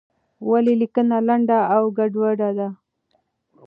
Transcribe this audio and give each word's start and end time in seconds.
ولې 0.49 0.73
لیکنه 0.81 1.17
لنډه 1.27 1.59
او 1.75 1.83
ګډوډه 1.97 2.49
ده؟ 2.57 2.67